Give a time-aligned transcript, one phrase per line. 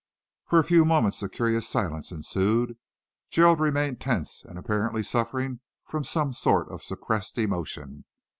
[0.47, 2.75] For a few moments a curious silence ensued.
[3.29, 8.05] Gerald remained tense and apparently suffering from some sort of suppressed emotion.